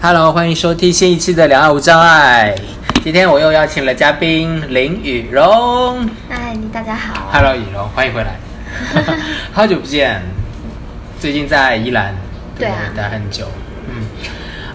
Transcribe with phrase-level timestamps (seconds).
[0.00, 2.54] Hello，欢迎收听新一期的《两岸无障碍》。
[3.02, 6.08] 今天我又邀请了嘉宾林雨荣。
[6.28, 7.28] 嗨，你大家好。
[7.32, 8.36] Hello，雨荣，欢迎回来。
[9.52, 10.22] 好久不见，
[11.18, 12.14] 最近在宜兰
[12.56, 13.48] 对啊待很久。
[13.88, 14.06] 嗯，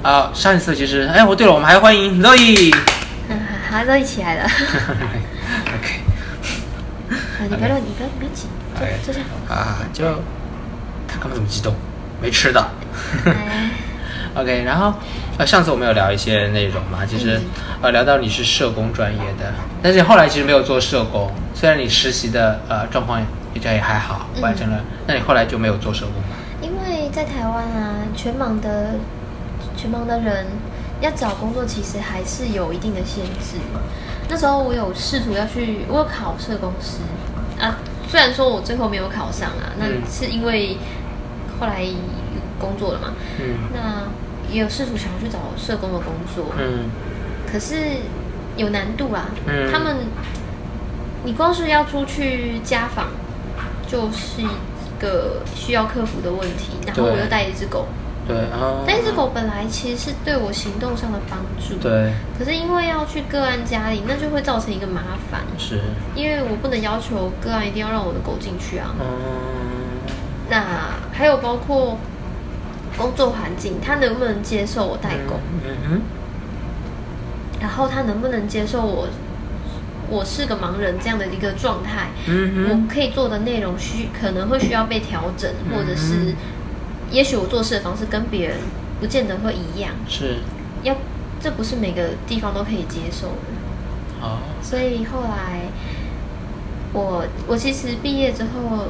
[0.04, 2.76] 啊、上一次其实，哎，我对了，我们还欢迎 Zoe。
[3.30, 3.40] 嗯，
[3.72, 4.44] 好，都一起来了。
[5.72, 6.00] OK，
[7.10, 7.16] 啊
[7.50, 8.48] 你不要乱，你不要，你不要急，
[8.82, 9.54] 哎坐坐下。
[9.56, 10.04] 啊，就
[11.08, 11.74] 他干嘛这么激动？
[12.22, 12.62] 没吃的。
[13.26, 13.70] 哎，
[14.36, 14.94] OK，然后
[15.38, 17.44] 呃，上次我们有聊一些内容嘛，其实、嗯。
[17.84, 23.22] 呃聊到你是社工专业的，但是后来其实没有做社工，虽然你实习的呃状况
[23.54, 26.38] 比较也还好，嗯完成了，那你后来就没有做社工吗？
[26.62, 28.92] 因为在台湾啊，全盲的
[29.76, 30.46] 全盲的人
[31.02, 33.58] 要找工作，其实还是有一定的限制。
[34.30, 37.00] 那时候我有试图要去，我有考社工师
[37.62, 37.78] 啊，
[38.10, 40.02] 虽然说我最后没有考上啊，那嗯。
[40.10, 40.78] 是因为
[41.60, 41.86] 后来
[42.58, 43.10] 工作了嘛，
[43.42, 43.58] 嗯。
[43.74, 44.08] 那
[44.54, 46.90] 也有试图想要去找社工的工作，嗯
[47.52, 47.76] 可是
[48.56, 49.30] 有难度啊。
[49.48, 49.98] 嗯他们，
[51.26, 53.08] 你光是要出去家访，
[53.88, 54.48] 就是一
[55.02, 56.74] 个需要克服的问题。
[56.86, 57.88] 然后我又带一只狗，
[58.28, 61.76] 对啊，那一只狗本来其实是对我行动上的帮助，。
[61.82, 65.02] 对可是因为要去个案家里，那就会造成一个麻
[65.32, 65.80] 烦，是
[66.16, 68.94] 因为我不能要求个案一定要让我的狗进去啊。
[69.00, 69.06] 嗯
[70.50, 70.64] 那
[71.12, 71.98] 还有包括
[72.98, 75.40] 工作环境，他能不能接受我代工？
[75.66, 76.02] 嗯哼
[77.60, 79.08] 然后他能不能接受我
[80.10, 82.10] 我是个盲人这样的一个状态？
[82.28, 86.36] 我可以做的内容需可能会需要被调整，嗯或者是
[87.10, 88.58] 也许我做事的方式跟别人
[89.00, 90.40] 不见得会一样，是
[90.84, 90.96] 要
[91.40, 94.20] 这不是每个地方都可以接受的。
[94.20, 95.62] 好所以后来
[96.92, 98.88] 我我其实毕业之后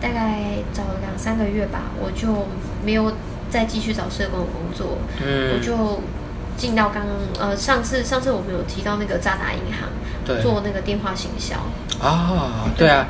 [0.00, 2.46] 大概找了两三个月吧，我就
[2.84, 3.12] 没有
[3.50, 6.00] 再继续找社工的工作，嗯我就
[6.56, 9.88] 进到刚刚呃上次上次我们有提到那个渣打银行
[10.24, 11.56] 对做那个电话行销，
[12.00, 13.06] 啊对啊。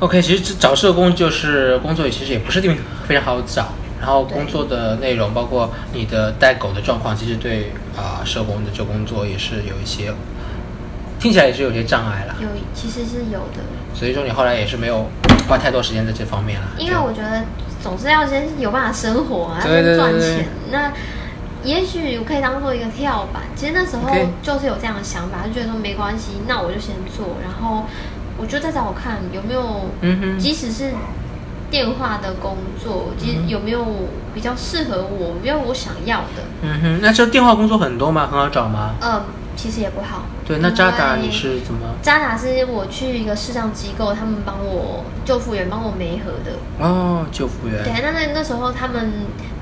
[0.00, 2.76] OK，其实找社工就是工作，其实也不是定
[3.06, 3.68] 非常好找。
[4.00, 10.14] 然后工作的内容，包括你的带狗的状况，其实对啊、社工的这工作也是有一些，
[11.18, 12.36] 听起来也是有些障碍啦。
[12.40, 15.10] 有其实是有的，所以说你后来也是没有
[15.48, 16.68] 花太多时间在这方面啦。
[16.78, 17.42] 因为我觉得
[17.82, 20.48] 总是要先有办法生活啊，对对对先赚钱。
[20.70, 20.92] 那
[21.64, 23.42] 也许我可以当做一个跳板。
[23.56, 24.10] 其实那时候
[24.42, 27.84] 就是有这样的想法，就觉得说没关系，那我就先做，然后
[28.36, 30.92] 我就再找我看有没有，嗯哼即使是
[31.70, 33.84] 电话的工作，即嗯哼有没有
[34.34, 36.42] 比较适合我，没有我想要的。
[36.62, 38.28] 嗯哼，那这电话工作很多吗？
[38.30, 38.94] 很好找吗？
[39.02, 39.20] 嗯，
[39.58, 40.22] 其实也不好。
[40.46, 41.80] 对，那渣打你是怎么？
[42.00, 46.52] 渣打是我去一个视障机构，他们帮我救护员帮我媒合的。
[46.78, 47.82] 哦，救护员。
[47.82, 49.12] 对，那那那时候他们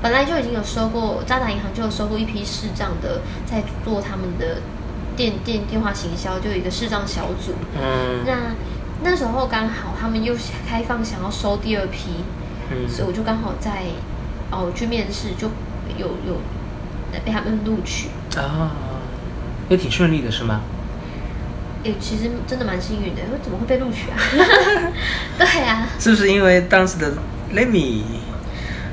[0.01, 4.61] 本来就已经有收过，渣打银行就有收过一批视障的，在做他们的
[5.15, 7.53] 电电电话行销，就有一个视障小组。
[7.75, 8.53] 嗯那
[9.03, 10.35] 那时候刚好他们又
[10.69, 12.23] 开放想要收第二批，
[12.69, 13.83] 嗯所以我就刚好在
[14.51, 15.49] 哦去面试，就
[15.97, 16.39] 有有
[17.25, 18.09] 被他们录取。
[18.37, 18.71] 啊，
[19.69, 20.61] 也挺顺利的是吗？
[21.83, 24.17] 也，其实真的蛮幸运的，我怎么会被录取啊？
[25.37, 27.13] 对啊，是不是因为当时的
[27.53, 28.01] Lemmy？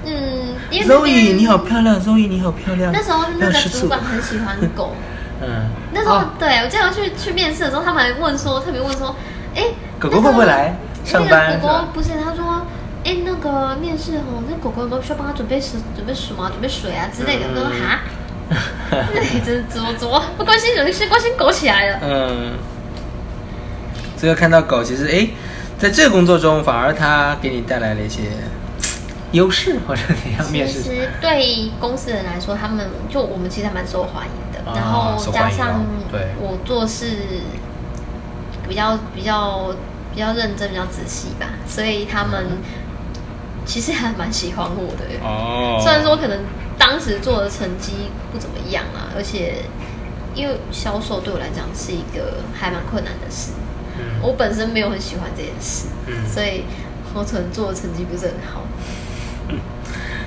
[0.04, 2.92] 嗯，因为那 Zoe 你好漂亮，Zoe 你好漂亮。
[2.92, 4.94] 那时候那个主管很喜欢狗。
[5.42, 9.14] 嗯，那时候、哦对我记得我去去面试的时候，他们还问说，特别问说，
[9.54, 9.64] 哎，
[9.98, 12.64] 狗狗会不会来上班那个狗狗不是，他说，
[13.02, 17.46] 哎，那个面试哦，那狗狗有没有需要帮他准备食、准备什么、准备水啊之类的？
[17.48, 18.00] 嗯我说哈，
[18.90, 21.98] 那 真怎么怎么不关心人，是关心狗起来了。
[22.02, 22.52] 嗯，
[24.18, 25.28] 这个看到狗，其实哎，
[25.78, 28.22] 在这个工作中，反而它给你带来了一些
[29.32, 30.90] 优势，或者你要面试其。
[30.90, 35.84] 实对公司人来说，他们就我们其实还蛮受欢迎的，啊然后加上
[36.38, 37.06] 我做事
[38.68, 39.74] 比较比较
[40.14, 42.58] 比较认真、比较仔细吧，所以他们
[43.66, 45.04] 其实还蛮喜欢我的。
[45.26, 46.38] 哦虽然说可能
[46.78, 49.62] 当时做的成绩不怎么样啊，而且
[50.34, 53.52] 因为销售对我来讲是一个还蛮困难的事，
[53.98, 56.64] 嗯我本身没有很喜欢这件事，嗯所以
[57.14, 58.62] 我可能做的成绩不是很好。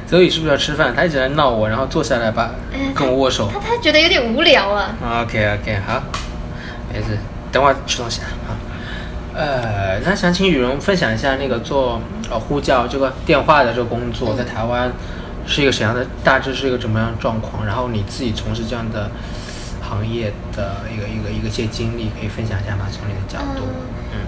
[0.09, 0.95] 所以是不是要吃饭？
[0.95, 3.49] 他一直在闹我，然后坐下来把哎跟我握手。
[3.51, 4.95] 他他觉得有点无聊啊。
[5.23, 6.01] OK OK，好，
[6.93, 7.17] 没事，
[7.51, 8.27] 等会儿吃东西啊。
[8.47, 8.55] 好，
[9.35, 14.89] 呃，那想请雨荣分享一下那个做呃呼叫这个电话的这个工作，在台湾
[15.47, 17.65] 是一个怎样的，大致是一个怎么样的状况？
[17.65, 19.09] 然后你自己从事这样的
[19.81, 22.85] 行业的一个一个一个些经历，可以分享一下吗？
[22.91, 23.63] 从你的角度，
[24.13, 24.19] 嗯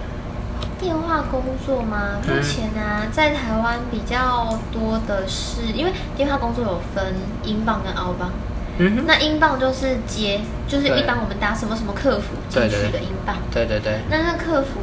[0.80, 2.21] 电话工作吗？
[2.25, 8.31] 目前啊，在台湾比较多的是，因为电话工作有分英镑跟澳镑。
[8.77, 10.39] 嗯哼，那英镑就是接，
[10.69, 13.36] 就是一般我们打什么什么客服进去的英镑。
[13.51, 14.80] 对对对，那那客服，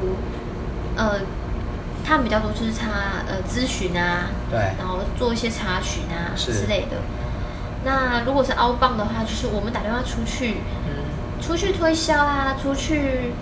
[0.97, 1.19] 呃，
[2.07, 2.87] 他们比较多就是查
[3.27, 6.97] 呃咨询啊，对然后做一些查询啊之类的。
[7.85, 11.03] 那如果是澳镑的话，就是我们打电话出去，嗯
[11.43, 13.33] 出去推销啊，出去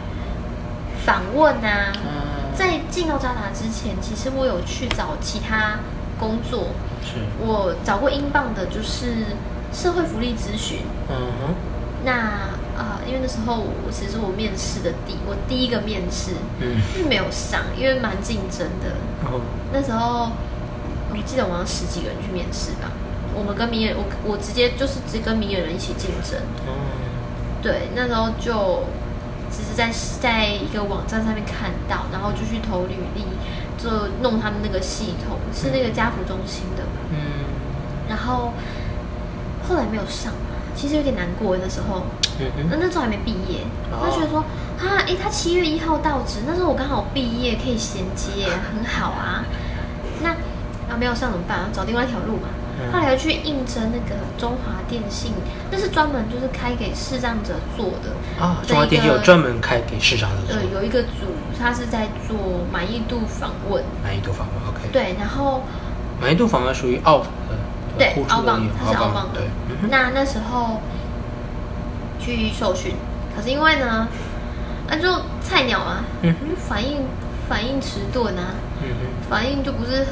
[1.05, 1.93] 访问啊。
[1.95, 5.79] 嗯，在进到渣打之前，其实我有去找其他
[6.19, 6.69] 工作，
[7.03, 9.27] 是，我找过英镑的，就是
[9.73, 10.79] 社会福利咨询。
[11.11, 11.55] 嗯哼，
[12.05, 16.33] 那啊、因为那时候我其实我面试的第我第一个面试，
[17.09, 18.97] 没有上，因为蛮竞争的。
[19.25, 19.41] 哦，
[19.73, 20.33] 那时候
[21.11, 22.91] 我记得我好像十几个人去面试吧，
[23.35, 26.41] 我们跟明眼我我直接就是直接跟明眼人一起竞争。
[26.67, 26.75] 哦，
[27.63, 28.83] 对，那时候就
[29.51, 29.91] 只是在
[30.21, 33.23] 在一个网站上面看到，然后就去投履历，
[33.79, 33.89] 就
[34.21, 36.83] 弄他们那个系统，是那个家福中心的。
[37.11, 37.47] 嗯，
[38.09, 38.53] 然后
[39.69, 40.33] 后来没有上，
[40.75, 41.57] 其实有点难过。
[41.57, 42.03] 那时候，
[42.71, 43.61] 那那时候还没毕业，
[43.93, 44.41] 哦我就觉得说，
[44.79, 49.45] 啊，诶，他七月一号到职，那时候我刚好毕业，可以衔接， 很好啊。
[50.23, 51.61] 那啊没有上怎么办？
[51.73, 52.49] 找另外一条路嘛。
[52.77, 55.31] 嗯后来又去应征那个中华电信，
[55.71, 58.11] 那是专门就是开给视障者做的。
[58.45, 62.37] 啊，中华电信有专门开给市场的做呃，有一个组，他是在做
[62.73, 65.63] 满意度访问，满意度访问，OK，，对，然后
[66.21, 67.27] 满意度访问属于澳的，
[67.99, 70.81] 对澳棒的业，它是澳棒的，嗯，那那时候
[72.19, 72.95] 去受训，
[73.37, 74.07] 可是因为呢，
[74.89, 75.09] 那就
[75.41, 77.03] 菜鸟啊，嗯反应
[77.49, 78.89] 反应迟钝啊，嗯，
[79.29, 80.07] 反应就不是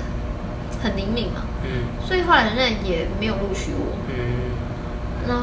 [0.83, 3.97] 很灵敏嘛，嗯所以后来人家也没有录取我。
[4.09, 4.53] 嗯，
[5.27, 5.35] 那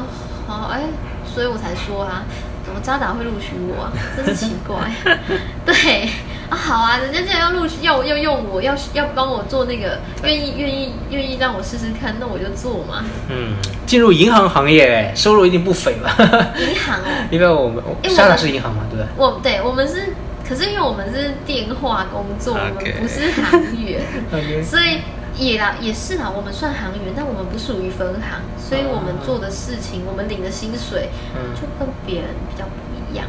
[0.46, 0.82] 好，哎，
[1.26, 2.22] 所以我才说啊，
[2.64, 3.92] 怎么渣打会录取我啊？
[4.16, 4.76] 真是奇怪。
[5.64, 6.08] 对
[6.50, 13.04] 啊，好啊，人家既然要录取，要要用我，要要帮我做那个，愿意愿意愿意让我试试看，那我就做嘛。
[13.28, 13.54] 嗯，
[13.86, 16.10] 进入银行行业，哎，收入一定不菲吧？
[16.58, 19.06] 银行哦， 因为我们因为我沙达是银行嘛，对不对？
[19.16, 20.12] 我对我们是，
[20.46, 24.02] 可是因为我们是电话工作，我们不是行员
[24.64, 24.98] 所以
[25.36, 33.26] 也啦也是啦，我们算行员，但我们不属于分行，所以我们做的事情，我们领的薪水嗯就跟别人比较不一样。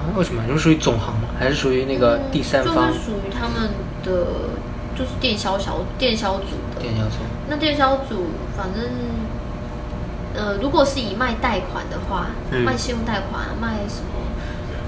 [0.00, 0.42] 啊，为什么？
[0.46, 1.28] 你是属于总行吗？
[1.38, 3.70] 还是属于那个第三方嗯就是属于他们
[4.02, 4.26] 的，
[4.96, 6.80] 就是电销小电销组的。
[6.80, 7.16] 电销组？
[7.48, 8.26] 那电销组
[8.56, 8.84] 反正，
[10.34, 14.14] 呃，如果是以卖贷款的话，嗯卖信用贷款，卖什么，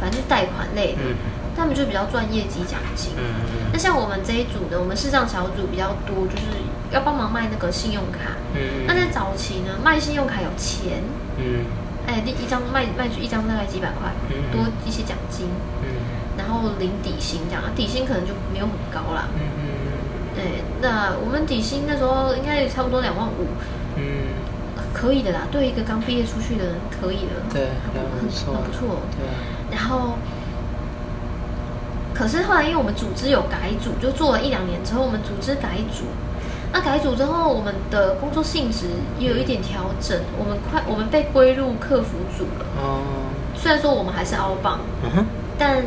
[0.01, 1.15] 反正就贷款类的，嗯
[1.55, 3.13] 他们就比较赚业绩奖金。
[3.19, 6.45] 嗯那像我们这一组呢，我们视障小组比较多，就是
[6.91, 8.37] 要帮忙卖那个信用卡。
[8.55, 11.03] 嗯那在早期呢，卖信用卡有钱，
[11.39, 11.65] 嗯
[12.13, 15.47] 哎，第一张卖卖出一张大概几百块，嗯多一些奖金。
[15.83, 15.89] 嗯
[16.35, 19.29] 然后领底薪这样，啊底薪可能就没有很高啦。
[19.37, 19.43] 嗯
[20.35, 23.47] 对，那我们底薪那时候应该也差不多两万五，
[23.97, 24.03] 嗯
[24.77, 25.41] 呃可以的啦。
[25.53, 28.97] 对一个刚毕业出去的人，可以的，对很不错很不错。
[29.19, 29.37] 对啊，
[29.71, 30.17] 然后，
[32.15, 36.05] 可是后来因为我们组织有改组，就做了一两年之后，我们组织改组。
[36.73, 38.87] 那改组之后，我们的工作性质
[39.19, 42.67] 也有一点调整，我们快我们被归入客服组了。
[42.79, 43.03] 哦，
[43.55, 45.27] 虽然说我们还是澳棒，嗯哼，
[45.59, 45.85] 但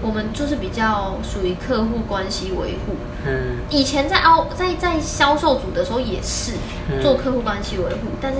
[0.00, 2.96] 我们就是比较属于客户关系维护。
[3.26, 6.52] 嗯以前在澳在在销售组的时候也是
[6.90, 8.38] 嗯做客户关系维护，但是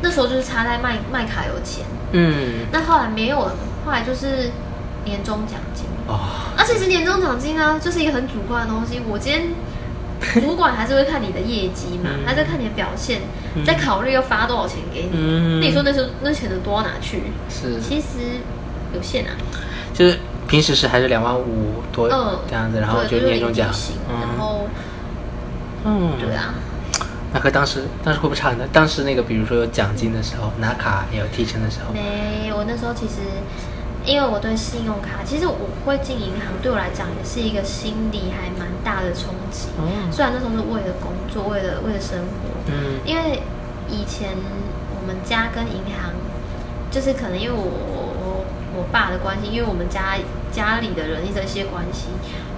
[0.00, 4.50] 那时候就是差在卖卖卡有钱，嗯，那后来没有了，后来就是
[5.04, 5.84] 年终奖金。
[6.06, 6.20] 哦，
[6.56, 9.00] 而其实年终奖金呢，就是一个很主观的东西。
[9.08, 9.48] 我今天
[10.40, 12.26] 主管还是会看你的业绩嘛，嗯。
[12.26, 13.20] 还是看你的表现，
[13.54, 13.64] 嗯。
[13.64, 15.10] 再考虑要发多少钱给你。
[15.12, 15.60] 嗯。
[15.60, 17.22] 那你说那时候那钱能多哪去？
[17.48, 18.40] 是，其实
[18.94, 19.30] 有限啊。
[19.92, 23.68] 就是平时是还是两万五多嗯，这样子，然后就年终奖。
[23.68, 24.38] 然嗯。
[24.38, 24.68] 后
[25.86, 26.54] 嗯，对啊，
[27.32, 28.66] 那和当时当时会不会差很多？
[28.72, 33.20] 当时那个比如说有奖金的时候，拿卡也有提成的时候，没，我那时候其实，
[34.04, 39.68] 因为我对信用卡，其实我会进银行，对我来讲也是一个心理还蛮大的冲击。
[39.78, 39.88] 哦。
[40.12, 43.00] 虽然那时候是为了工作，为了为了生活，嗯。
[43.04, 43.40] 因为
[43.88, 44.36] 以前
[44.94, 46.12] 我们家跟银行，
[46.90, 48.44] 就是可能因为我我我
[48.76, 50.16] 我爸的关系，因为我们家
[50.52, 52.08] 家里的人这些关系，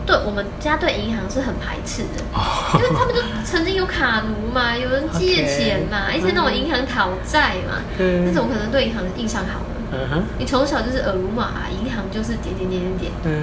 [0.05, 2.27] 对我们家对银行是很排斥的。
[2.75, 8.19] 因为他们就曾经有卡奴嘛， 有人借钱嘛一些那种银行讨债嘛，对。
[8.27, 9.76] 那种可能对银行印象好了。
[9.93, 13.43] 嗯哼，你从小就是耳濡目染，银行就是点点点点点，嗯。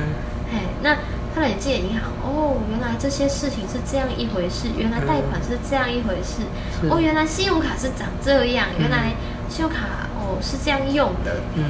[0.54, 0.96] 哎，那
[1.36, 6.44] 后来你进了银行，哦，原来这些事情是这样一回事，原来贷款是这样一回事，
[6.82, 9.14] 是哦，原来信用卡是长这样，原来
[9.50, 11.64] 信用卡哦是这样用的，嗯。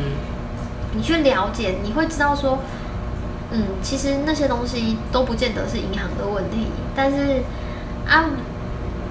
[0.96, 2.60] 你去了解，你会知道说，
[3.51, 7.42] 嗯，其实那些东西都不见得是银行的问题，但是
[8.08, 8.25] 啊，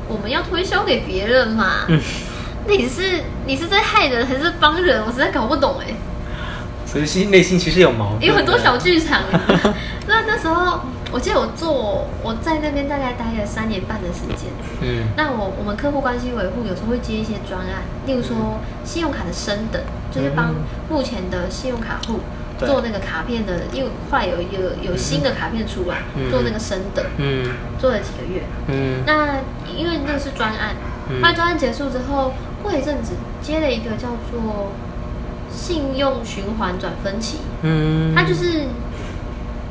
[0.07, 1.87] 我们要推销给别人嘛。
[1.89, 2.01] 嗯，
[2.67, 5.05] 你是你是在害人还是帮人？
[5.05, 5.95] 我实在搞不懂哎。
[6.87, 9.23] 所以心内心其实有矛盾，有很多小剧场。
[10.07, 14.51] 那那时候，我记得我做我在那边大概待了三年半的时间。
[14.83, 20.55] 嗯，那我我们客户关系维护有时候会接一些专案，例如说信用卡的升等，就是帮
[20.91, 22.21] 目前的信用卡户
[22.59, 29.41] 做那个卡片的，因为后来有有有新的卡片出来，做那个升等，嗯，做了几个月，嗯，那
[29.75, 30.77] 因为那个是专案，
[31.21, 34.73] 那专案结束之后，过一阵子接了一个叫做。
[35.55, 38.63] 信用循环转分期，嗯，它就是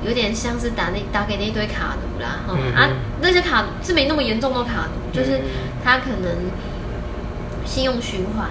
[0.05, 2.53] 有点像是打那打给那一堆卡奴啦，哈。
[2.79, 2.87] 啊，
[3.19, 5.41] 那些卡是没那么严重的卡奴，就是
[5.83, 6.35] 他可能
[7.65, 8.49] 信用循环，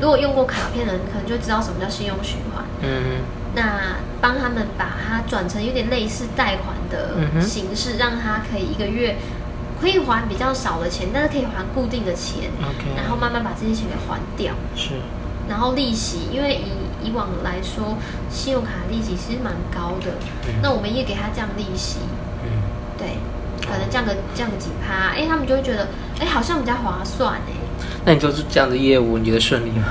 [0.00, 3.22] 如果用过卡片的人可能就知道什么叫信用循环，嗯，
[3.54, 9.14] 那帮他们把它转成有点类似贷款的形式，让他可以一个月
[9.80, 12.50] 可以还比较少的钱，但是可以还固定的钱
[12.96, 14.94] 然后慢慢把这些钱给还掉，是。
[15.46, 17.98] 然后利息，因为以以往来说，
[18.30, 20.12] 信用卡利息其实蛮高的。
[20.62, 21.98] 那我们也给他降利息，
[22.42, 22.48] 嗯，
[22.96, 23.18] 对，
[23.60, 25.88] 可能降个降个几趴，哎，他们就会觉得，
[26.18, 27.52] 哎，好像比较划算哎。
[28.06, 29.88] 那你做这样的业务，你觉得顺利吗？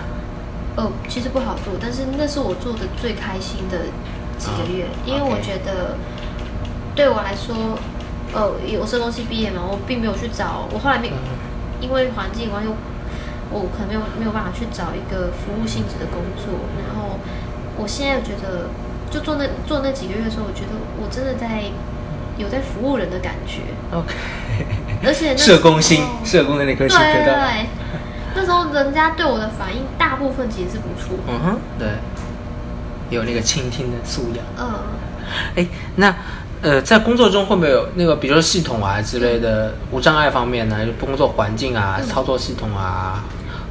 [0.75, 3.77] 哦，其实不好做，但是那是我做的最开心的
[4.39, 5.95] 几个月，因为我觉得
[6.95, 7.77] 对我来说，
[8.33, 11.11] 呃，有社工系毕业嘛，我并没有去找，我后来没
[11.79, 12.69] 因为环境关系。
[13.51, 17.19] 我可能没有没有办法去找一个服务性质的工作，然后
[17.77, 18.65] 我现在觉得，
[19.11, 21.65] 就做那做那几个月的时候，我觉得我真的在
[22.35, 23.61] 有在服务人的感觉。
[23.95, 24.11] OK，
[25.05, 27.67] 而且 社工心，社工的那颗心，对对。
[28.33, 31.15] 那时候人家对我的反应，大部分其实是不错。
[31.27, 31.87] 嗯哼，对，
[33.11, 34.43] 有那个倾听的素养。
[34.57, 34.73] 嗯，
[35.57, 36.15] 哎，那
[36.63, 40.77] 呃，在工作中会不会有那个，比如说系统啊之类的无障碍方面呢？
[40.98, 43.22] 工作环境啊，操作系统啊？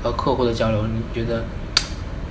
[0.03, 1.43] 和客户的交流，你觉得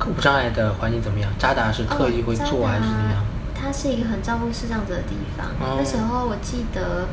[0.06, 1.32] 无障碍的环境怎么样？
[1.40, 3.24] 渣打是特意会做还是怎么样？
[3.56, 5.48] 它是一个很照顾视障者的地方。
[5.78, 7.08] 那时候我记得，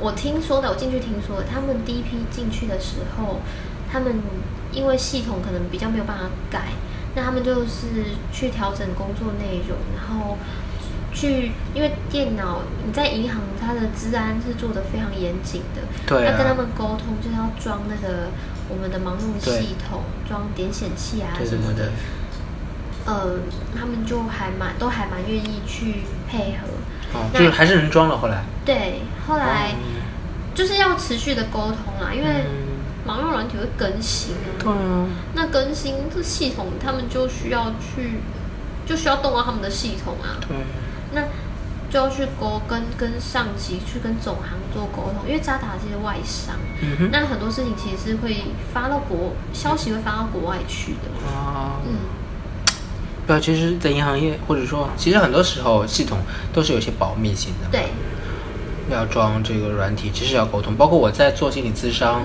[0.00, 3.40] 我听说的，我进去听说，他们第一批进去的时候，
[3.92, 4.14] 他们
[4.72, 6.72] 因为系统可能比较没有办法改，
[7.14, 10.38] 那他们就是去调整工作内容，然后
[11.18, 18.28] 去因为电脑你在银行，它的治安是做的非常严谨的，对，要跟他们沟通，就是要装那个。
[18.70, 21.90] 我们的盲路系统装点显器啊什么的，
[23.06, 23.38] 呃，
[23.74, 26.68] 他们就还蛮都还蛮愿意去配合，
[27.18, 28.18] 哦，就是还是能装了。
[28.18, 28.44] 后来。
[28.66, 29.74] 对，后来
[30.54, 32.44] 就是要持续的沟通啊，因为
[33.06, 38.20] 盲路软体会更新啊，对啊，那更新这系统，他们就需要去
[38.86, 40.54] 就需要动到他们的系统啊，对，
[41.12, 41.22] 那。
[41.90, 46.54] 就要去沟跟跟上级去跟总行做沟通，因为渣打这些外商，
[47.10, 51.26] 那很多事情其实是会发到国消息会发到国外去的。
[51.26, 51.96] 啊，嗯，
[53.26, 56.18] 对，其实，在银行业或者说，其实很多时候系统
[56.52, 57.70] 都是有些保密性的。
[57.72, 57.86] 对，
[58.92, 60.74] 要装这个软体，其实要沟通。
[60.76, 62.20] 包括我在做心理咨商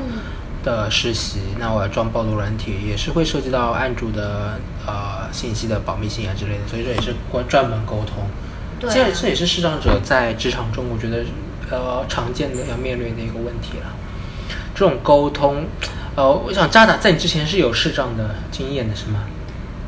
[0.61, 8.27] 的实习，那我要装暴露软体，也是会涉及到案主的呃信息的保密性啊之类的，所以这也是关专门沟通。
[8.89, 11.23] 这这也是视障者在职场中，我觉得，
[11.69, 13.93] 呃，常见的要面临的一个问题了。
[14.75, 15.65] 这种沟通，
[16.15, 19.25] 呃，我想扎达在你之前是有视障的经验的是吗？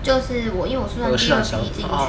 [0.03, 2.07] 就是我，因为我是第二批进去嘛，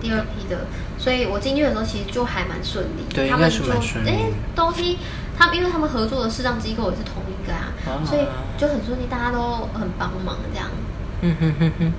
[0.00, 3.02] 第二批的，所以我进去的时候其实就还蛮顺利。
[3.12, 4.08] 对，应该是蛮顺利。
[4.08, 4.98] 哎，东西
[5.36, 7.74] 他们因为他们合作的视障机构也是同一个啊，
[8.06, 8.20] 所以
[8.56, 10.70] 就很顺利，大家都很帮忙这样。
[11.22, 11.92] 嗯哼哼哼。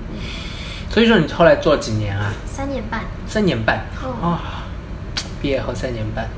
[0.94, 2.32] 所以说你后来做了几年啊？
[2.46, 3.00] 三年半。
[3.26, 3.84] 三年半
[4.22, 4.62] 啊！
[5.42, 6.28] 毕业后三年半，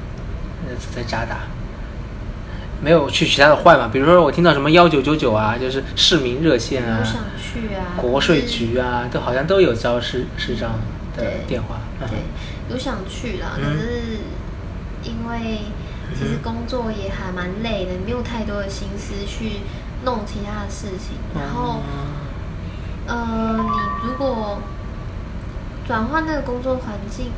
[0.64, 1.40] 那是在渣打，
[2.80, 3.90] 没有去其他的换嘛？
[3.92, 10.80] 比如说我听到什么幺九九九啊，就是市民热线啊，想去啊，国税局啊，都好像都有招市市长
[11.14, 11.76] 的电话。
[12.08, 12.20] 对，
[12.70, 14.20] 有想去啦，可是
[15.02, 15.58] 因为
[16.18, 19.60] 其实工作也还蛮累的，没有太多的心思去
[20.06, 21.82] 弄其他的事情，然后。
[23.06, 24.58] 呃，你如果
[25.86, 27.30] 转换那个工作环境，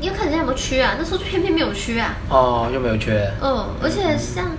[0.00, 0.94] 你要看人家有没有缺啊。
[0.98, 2.14] 那时候就偏偏没有缺啊。
[2.28, 3.30] 哦，又没有缺。
[3.40, 4.50] 嗯，而且像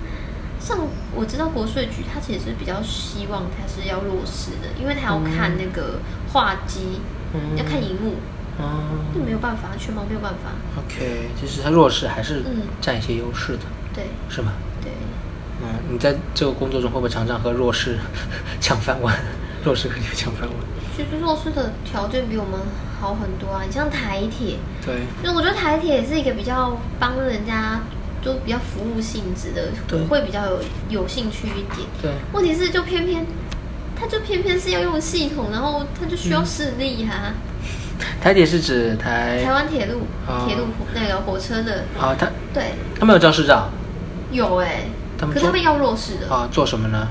[0.58, 0.78] 像
[1.14, 6.00] 我知道国税局，他其实是比较希望他是要弱势的，因为他要看那个
[6.32, 7.00] 画机，
[7.56, 8.14] 要看荧幕。
[8.58, 8.80] 哦。
[9.14, 10.50] 那没有办法，全盲没有办法。
[10.78, 12.42] OK，就是他弱势还是
[12.80, 13.64] 占一些优势的。
[13.94, 14.04] 对。
[14.30, 14.52] 是吗？
[14.82, 14.90] 对。
[15.62, 17.98] 嗯，你在这个工作中会不会常常和弱势
[18.60, 19.14] 抢饭碗？
[19.64, 20.54] 弱势可以讲范围。
[20.96, 22.60] 其实弱势的条件比我们
[23.00, 27.80] 好很多啊，你像台铁，对，因为我觉得台铁是一个比较帮人家，
[28.22, 31.88] 就比较服务性质的对，会比较有有兴趣一点。
[32.00, 33.26] 对，问题是就偏偏，
[33.98, 37.34] 他就偏偏是要用系统，然后他就需要视力啊。
[38.20, 40.44] 台铁是指台台湾铁路哦。
[40.46, 43.70] 铁路那个火车的，啊，他对，他们有教师长？
[44.30, 44.82] 有哎、
[45.16, 47.06] 他们做可他们要弱势的，啊，做什么呢？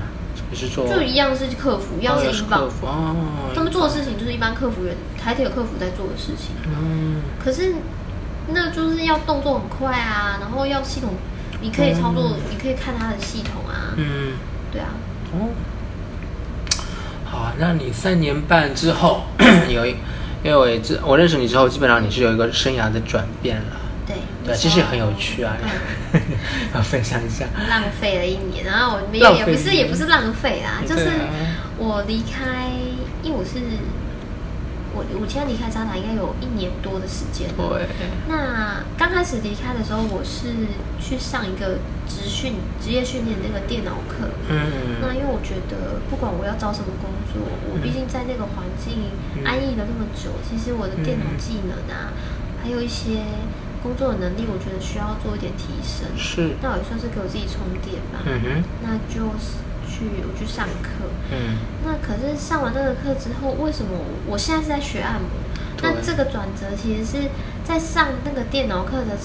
[0.54, 2.62] 也是做就一样是客服，一样哦是英镑。
[2.82, 3.16] 哦。
[3.54, 7.22] 他们做的事情就是一般客服员台铁客服在做的事情，嗯。
[7.44, 7.74] 可是
[8.48, 11.14] 那就是要动作很快啊，然后要系统，
[11.60, 14.34] 你可以操作，你可以看他的系统啊，嗯。
[14.70, 14.88] 对啊，
[15.32, 15.50] 哦，
[17.24, 19.22] 好啊，那你三年半之后
[19.68, 19.90] 有一，
[20.44, 23.80] 因为我也知我认识你之后，基本上你是有一个生涯的转变了。
[24.44, 25.56] 对，其实也很有趣啊，
[26.12, 26.20] 嗯
[26.74, 27.46] 要分享一下。
[27.68, 31.10] 浪费了一年，然后我也浪费也不是也不是浪费啊，就是
[31.78, 32.70] 我离开，
[33.22, 33.58] 因为我是
[34.94, 37.54] 我我现在离开渣打应该有一年多的时间了。
[37.56, 37.88] 对，
[38.28, 40.54] 那刚开始离开的时候，我是
[41.00, 44.30] 去上一个职训职业训练那个电脑课。
[44.48, 45.02] 嗯。
[45.02, 49.10] 那因为我觉得，不管我要找什么工作，我毕竟在那个环境
[49.44, 52.14] 安逸了那么久，其实我的电脑技能啊，
[52.62, 53.18] 还有一些
[53.84, 56.08] 工作的能力，我觉得需要做一点提升。
[56.16, 58.24] 是，那我也算是给我自己充电吧。
[58.24, 61.04] 嗯哼，那就是去我去上课。
[61.30, 63.92] 嗯那可是上完那个课之后，为什么
[64.26, 65.28] 我现在是在学按摩？
[65.82, 67.28] 那这个转折其实是
[67.62, 69.18] 在上那个电脑课的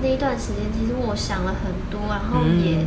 [0.00, 2.86] 那一段时间，其实我想了很多，然后也嗯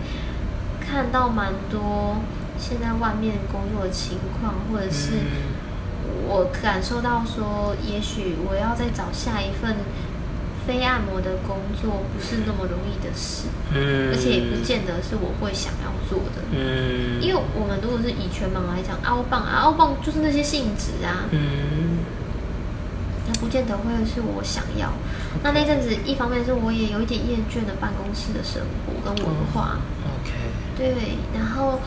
[0.80, 2.16] 看到蛮多
[2.58, 5.60] 现在外面工作的情况，或者是嗯
[6.30, 9.76] 我感受到说，也许我要再找下一份
[10.66, 16.42] 非按摩的工作，不是那么容易的事，嗯，而且也不见得是我会想要做的。
[16.52, 22.00] 嗯，因为我们如果是以全盲来讲，凹棒啊，凹棒就是那些性质啊，嗯。
[23.32, 24.92] 那不见得会是我想要。
[25.44, 30.34] 那那阵子，一方面是我也有一点厌倦了办公室的生活跟文化，，OK，
[30.76, 31.80] 对，然后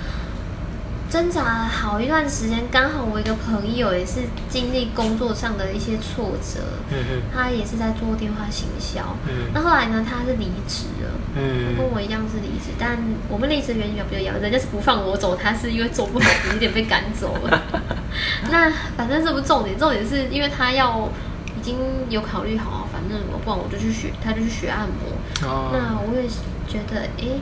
[1.12, 11.10] 挣扎了好一段时间，刚好我一个朋友也是经历工作上的一些挫折，嗯哼，他也是在做电话行销，嗯那后来呢，他是离职了。
[11.36, 12.96] 嗯跟我一样是离职，但
[13.28, 17.62] 我们离职原因比较一样，人家是不放我走，他是因为做不好，有点被赶走了。
[18.50, 21.10] 那反正这不重点，重点是因为他要
[21.58, 21.76] 已经
[22.08, 25.46] 有考虑好，反正我不然我就去学，他就去学按摩。
[25.46, 26.26] 哦，那我也
[26.66, 27.38] 觉得，哎，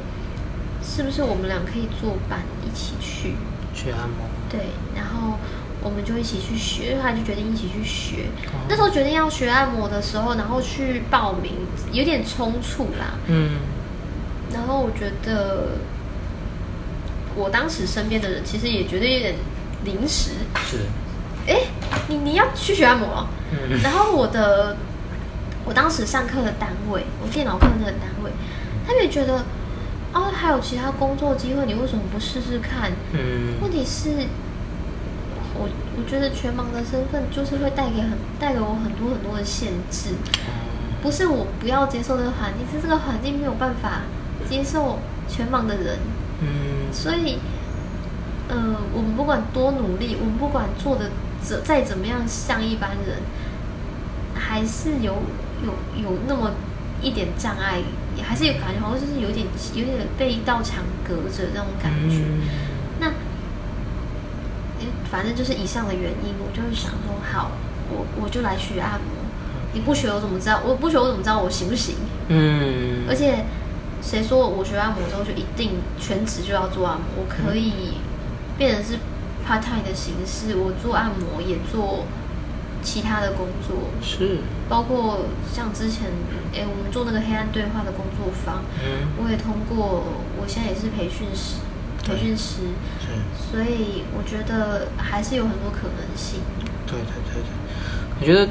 [0.83, 3.37] 是不是我们俩可以作伴一起去？
[3.83, 4.61] 去按摩，对，
[4.95, 5.38] 然后
[5.83, 8.25] 我们就一起去学，后来就决定一起去学。
[8.53, 11.53] 哦那时候决定要学按摩的时候，然后去报名，
[11.93, 13.14] 有点冲突啦。
[13.29, 13.53] 嗯
[14.53, 15.79] 然后我觉得，
[17.35, 19.35] 我当时身边的人其实也觉得有点
[19.85, 20.33] 临时。
[20.66, 20.79] 是，
[21.47, 21.61] 哎，
[22.09, 23.29] 你你要去学按摩了？
[23.53, 24.77] 嗯然后我的，
[25.64, 28.31] 我当时上课的单位，我电脑课那个单位，
[28.87, 29.45] 他们也觉得，
[30.12, 32.90] 哦，还有其他工作机会，你为什么不试试看？
[33.12, 34.11] 嗯问题是，
[35.55, 40.11] 我我觉得全盲的身份就是会带给很带给我很多很多的限制。
[41.03, 44.03] 不是我不要接受这个环境，是这个环境没有办法
[44.49, 45.99] 接受全盲的人，
[46.42, 47.38] 嗯所以，
[48.49, 53.18] 呃，我们不管多努力，我们不管做的怎再怎么样像一般人，
[54.35, 55.23] 还是有
[55.64, 56.51] 有有那么
[57.01, 57.81] 一点障碍，
[58.20, 62.18] 也还是有感觉好像就是有点有点被一道墙隔着那种感觉。
[62.20, 62.40] 嗯
[63.00, 63.06] 那，
[64.78, 67.52] 诶反正就是以上的原因，我就是想说，好，
[67.90, 69.09] 我我就来学按摩。
[69.72, 70.61] 你不学我怎么知道？
[70.66, 71.94] 我不学我怎么知道我行不行？
[72.28, 73.46] 嗯，而且
[74.02, 77.24] 谁说我学按摩之后就一定全职就要做按摩？
[77.24, 77.94] 我可以
[78.59, 78.94] 变成是
[79.46, 82.04] part time 的形式，我做按摩也做
[82.83, 84.38] 其他的工作，是，
[84.70, 86.06] 包括像之前
[86.54, 89.11] 诶我们做那个黑暗对话的工作坊，嗯。
[89.18, 90.04] 我也通过，
[90.40, 91.59] 我现在也是培训师，
[92.02, 92.70] 培训师，
[93.35, 96.40] 所以我觉得还是有很多可能性。
[96.87, 97.50] 对对对对，
[98.20, 98.48] 我觉得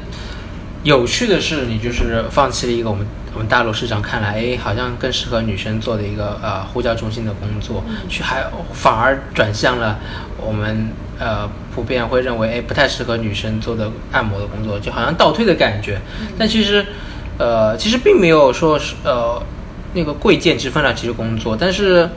[0.83, 9.99] 有趣的是，你就是放弃了一个我们我们大陆市场看来，哎，好像更适合女生做的一个呃呼叫中心的工作，去还反而转向了
[10.37, 10.89] 我们
[11.19, 15.99] 呃普遍会认为哎不太适合女生做的按摩的工作，就好像倒退的感觉。
[16.37, 16.85] 但其实
[17.37, 19.41] 呃其实并没有说是呃
[19.93, 22.09] 那个贵贱之分了，其实工作，但是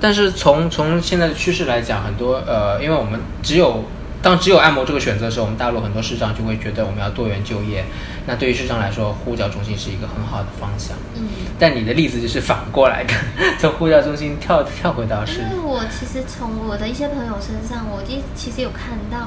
[0.00, 3.84] 但是从从现在的趋势来讲，很多呃，因为我们只有
[4.22, 7.84] 当只有按摩这个选择的时候，我们大陆很多市长就会觉得我们要多元就业。
[8.24, 10.96] 那对于市场来说，呼叫中心是一个很好的方向。
[11.16, 11.26] 嗯，
[11.58, 13.12] 但你的例子就是反过来的，
[13.58, 15.48] 从呼叫中心跳跳回到是因。
[15.50, 19.26] 为我其实从我的一些朋友身上，我一其实有看到，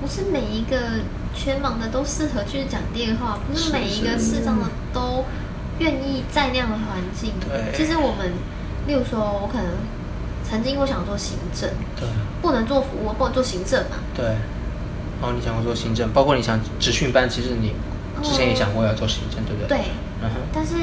[0.00, 0.78] 不是每一个
[1.34, 5.24] 全盲的都适合去讲电话，不是是每一个是视障的都
[5.80, 7.32] 愿意在那样的环境。
[7.40, 8.30] 对其实我们，
[8.86, 9.66] 例如说，我可能
[10.48, 12.08] 曾经我想做行政，对
[12.40, 13.96] 不能做服务，不能做行政嘛。
[14.14, 14.24] 对。
[15.22, 17.72] 哦，你想过做行政，包括你想职训班，其实你
[18.22, 19.78] 之前也想过要做行政，对不对？
[19.78, 19.86] 对，
[20.22, 20.74] 嗯哼，但是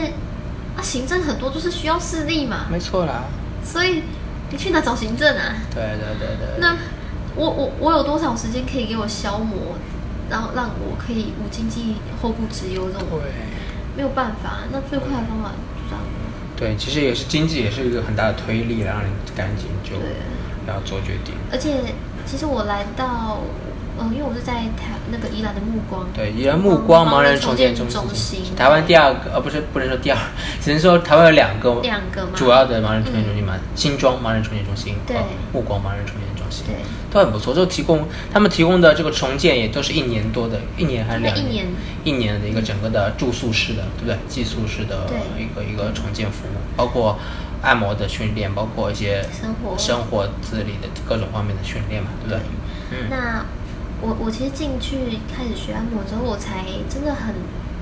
[0.75, 3.25] 啊，行政很多都是需要视力嘛，没错啦。
[3.63, 4.01] 所以
[4.49, 5.53] 你去哪找行政啊？
[5.73, 6.59] 对对对对。
[6.59, 6.75] 那
[7.35, 9.77] 我我我有多少时间可以给我消磨，
[10.29, 13.07] 然后让我可以无经济后顾之忧这种？
[13.11, 13.31] 对
[13.95, 16.01] 没有办法，那最快的方法就这样。
[16.63, 19.95] 对，其实也是经济也是一个很大的推力，让你赶紧就
[20.65, 21.35] 要做决定。
[21.51, 21.71] 而且
[22.25, 23.41] 其实我来到，
[23.99, 30.17] 嗯、因为我是在台那个宜兰的目光，对，宜兰目光盲人重建中中心台湾第二个，呃，不是不能说第二，
[30.63, 35.17] 只能说台湾有两个两个嘛主要的盲人重建中心嘛，新庄盲人重建中心，对。
[35.17, 36.22] 和目光盲人重建
[36.65, 36.75] 对，
[37.11, 37.53] 都很不错。
[37.53, 41.67] 就提供他们提供的这个重建也都是一年多的，一年还是两年一年
[42.03, 44.17] 一年的一个整个的住宿式的，对不对？
[44.27, 47.17] 寄宿式的一个一个重建服务，包括
[47.61, 52.39] 按摩的训练，包括一些生活生活自理的各种方面的训练嘛，对不对？
[52.91, 53.45] 嗯，那
[54.01, 54.97] 我我其实进去
[55.33, 57.33] 开始学按摩之后，我才真的很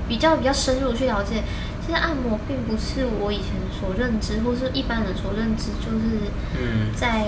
[0.08, 1.42] 比较比较深入去了解，
[1.84, 6.30] 其实按摩并不是我以前所认知，或是一般人所认知，就是
[6.60, 7.26] 嗯在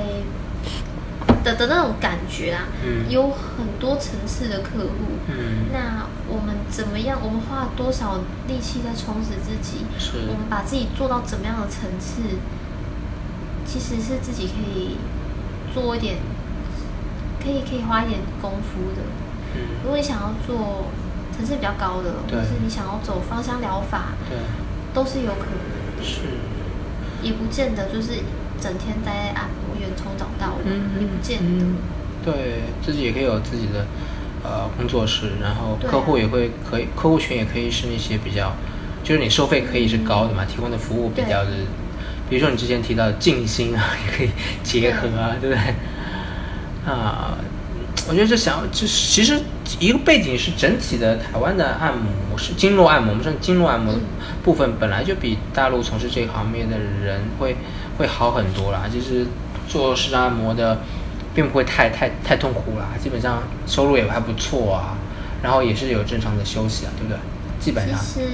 [1.45, 5.21] 的的那种感觉啊，嗯有很多层次的客户。
[5.29, 7.19] 嗯那我们怎么样？
[7.23, 8.17] 我们花了多少
[8.49, 9.85] 力气在充实自己？
[9.99, 12.23] 是我们把自己做到怎么样的层次？
[13.67, 14.97] 其实是自己可以
[15.73, 16.17] 做一点，
[17.43, 19.03] 可以可以花一点功夫的。
[19.57, 20.87] 嗯如果你想要做
[21.37, 24.39] 层次比较高的，或对是你想要走芳香疗法，对
[24.95, 26.21] 都是有可能的，是。
[27.23, 28.21] 也不见得就是
[28.61, 29.64] 整天待在按摩院
[29.97, 31.65] 从早到晚，嗯也不见得。
[31.65, 31.77] 嗯
[32.25, 33.85] 对自己也可以有自己的
[34.43, 38.51] 呃工作室，然后客户也会可以，客户群也可以是那些比较，
[39.03, 41.51] 就是你收费可以是高的嘛，提供的服务比较是，
[42.31, 44.31] 比如说你之前提到的静心啊， 也可以
[44.63, 45.75] 结合啊，对不对？
[46.91, 47.37] 啊，
[48.09, 49.39] 我觉得这想这其实
[49.79, 54.01] 一个背景是整体的台湾的按摩是经络按摩，我们说经络按摩嗯
[54.43, 57.55] 部分本来就比大陆从事这一行业的人会
[57.99, 58.85] 会好很多啦。
[58.91, 59.27] 其实
[59.69, 60.79] 做时尚按摩的
[61.35, 64.97] 并不会太太太痛苦啦，基本上收入也还不错啊，
[65.43, 67.19] 然后也是有正常的休息啊，对不对？
[67.61, 68.29] 基本上，其实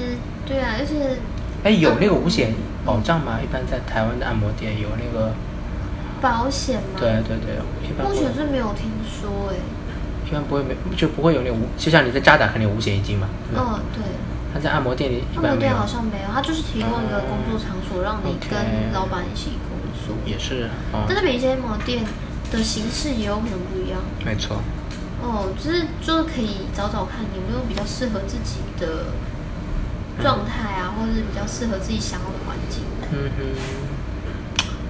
[0.44, 1.16] 对啊，而且
[1.62, 2.52] 哎，有那个五险
[2.84, 3.38] 保障吗？
[3.42, 5.32] 一般在台湾的按摩店有那个，
[6.20, 9.56] 保险吗，对对对，一般目前是没有听说哎、
[10.26, 13.58] 一般不会没就不会有那个无，就像你在渣打肯定有五险一金嘛，嗯？
[13.58, 14.02] 哦，对，
[14.52, 18.58] 他在按摩店里一按摩店般，好像没有，他就是提供一个工作场所，让你跟
[18.92, 19.52] 老板一起
[20.26, 22.04] 也是哦，但是每一间按摩店
[22.50, 24.00] 的形式也有可能不一样。
[24.24, 24.62] 没错，
[25.22, 29.12] 哦，就是就是可以找找看有没有比较适合自己的
[30.22, 32.82] 状态啊，或者是比较适合自己想要的环境。
[33.12, 33.44] 嗯哼。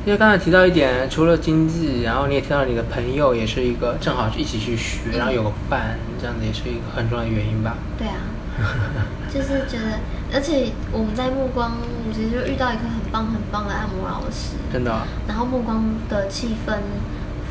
[0.07, 7.77] 因为刚才提到一点，除了经济，然后你也提到你的朋友也是一个正好一起去学，然后有个伴，这样子也是一个很重要的原因吧。
[7.99, 8.17] 对啊，
[9.29, 9.99] 就是觉得，
[10.33, 11.73] 而且我们在目光，
[12.07, 16.79] 我其实就遇到一个很棒很棒的按摩老师，真的哦、然后目光的气氛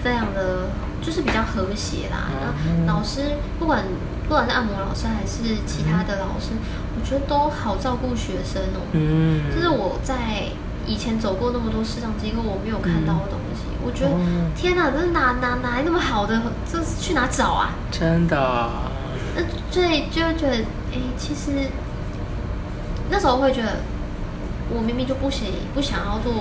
[0.04, 0.70] 非常的，
[1.02, 2.30] 就是比较和谐啦。
[2.66, 3.84] 嗯那老师不管
[4.28, 6.52] 不管是按摩老师还是其他的老师，
[6.96, 8.82] 我觉得都好照顾学生哦。
[8.94, 10.46] 嗯，就是我在
[10.86, 13.64] 以前走过那么多市场机构，我没有看到的东西。
[13.82, 14.20] 我觉得、哦
[14.56, 16.40] 天哪，这是哪哪哪来那么好的？
[16.72, 17.72] 这是去哪找啊？
[17.92, 18.92] 真的哦，
[19.36, 20.58] 那所以就觉得，
[20.92, 21.52] 哎、其实
[23.10, 23.78] 那时候会觉得，
[24.70, 26.32] 我明明就不想不想要做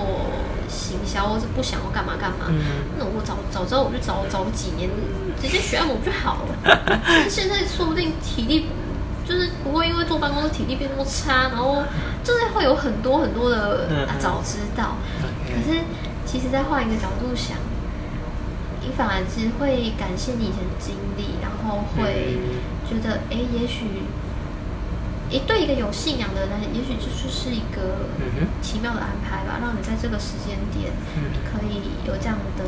[0.67, 2.45] 行销，或是不想要干嘛干嘛。
[2.49, 2.59] 嗯
[2.97, 4.89] 那我早早知道我就早早几年，
[5.41, 6.99] 直接学按摩不就好了？
[7.29, 8.67] 现在说不定体力
[9.27, 11.83] 就是不会因为坐办公室体力变那么差，然后
[12.23, 14.97] 就是会有很多很多的、早知道。
[15.47, 15.79] 可是
[16.25, 17.57] 其实再换一个角度想，
[18.81, 23.85] 你反而是会感谢你以前的经历，然后会嗯觉得，哎、也许，
[25.31, 28.09] 诶，对一个有信仰的人，也许这就是一个
[28.61, 31.29] 奇妙的安排吧，让你在这个时间点嗯。
[31.51, 32.63] 可以有这样的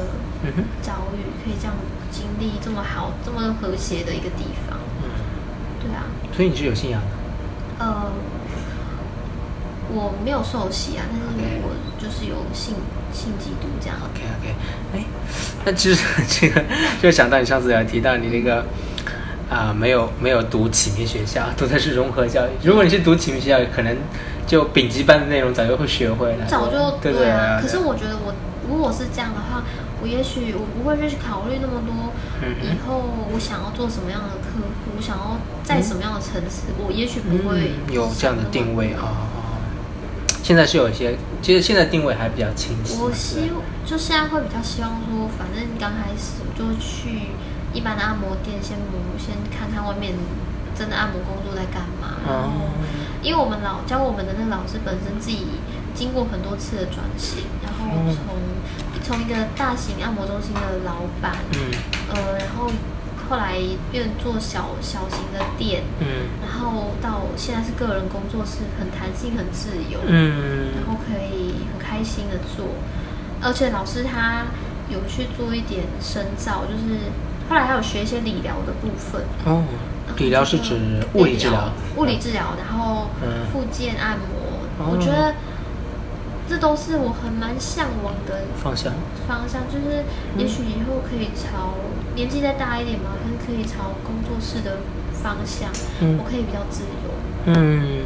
[0.81, 1.73] 遭遇，可以这样
[2.11, 4.77] 经历这么好、这么和谐的一个地方。
[5.01, 5.09] 嗯，
[5.79, 6.03] 对啊，
[6.35, 7.07] 所以你是有信仰的，
[7.79, 8.11] 呃，
[9.89, 12.75] 我没有受洗啊，但是我就是有信
[13.13, 13.97] 信基督这样。
[14.01, 14.55] OK OK，
[14.93, 15.05] 哎，
[15.65, 16.63] 那其实这个
[17.01, 18.65] 就想到你上次有提到你那个
[19.51, 22.51] 啊、没有没有读启明学校，读的是融合教育。
[22.63, 23.93] 如果你是读启明学校，可能
[24.47, 26.45] 就丙级班的内容早就会学会了。
[26.47, 28.33] 早就对对啊，对可是我觉得我
[28.65, 29.61] 如果是这样的话，
[30.01, 31.91] 我也许我不会去考虑那么多
[32.63, 35.35] 以后我想要做什么样的客户，我想要
[35.65, 39.03] 在什么样的城市，我也许不会、嗯、有这样的定位啊。
[39.03, 39.41] 哦
[40.43, 42.97] 现在是有一些，其实现在定位还比较清晰。
[42.99, 43.51] 我希
[43.85, 47.29] 就现在会比较希望说，反正刚开始我就去
[47.73, 50.13] 一般的按摩店先不，先看看外面
[50.75, 52.17] 真的按摩工作在干嘛。
[52.25, 52.71] 然后，哦。
[53.21, 55.45] 因为我们老教我们的那个老师本身自己
[55.93, 58.33] 经过很多次的转型，然后从、
[59.03, 61.59] 从一个大型按摩中心的老板，嗯。
[62.09, 62.67] 呃，然后
[63.29, 63.55] 后来
[63.91, 66.33] 变做小小型的店，嗯。
[66.41, 69.99] 然后到现在是个人工作室，很弹性、很自由。
[70.07, 70.73] 嗯。
[70.75, 72.65] 然后可以很开心的做，
[73.39, 74.47] 而且老师他
[74.89, 77.05] 有去做一点深造，就是
[77.51, 79.21] 后来还有学一些理疗的部分。
[79.43, 79.61] 哦，
[80.15, 80.79] 理疗是指
[81.15, 83.27] 物理治疗，物理治疗，然后嗯。
[83.51, 84.87] 复健按摩，哦。
[84.89, 85.35] 我觉得
[86.47, 88.93] 这都是我很蛮向往的方向。
[89.27, 90.05] 方向，就是
[90.37, 91.75] 也许以后可以朝
[92.15, 93.09] 年纪再大一点嘛，
[93.45, 94.77] 可以朝工作室的
[95.11, 95.67] 方向，
[95.99, 96.17] 嗯。
[96.17, 97.11] 我可以比较自由。
[97.47, 98.05] 嗯，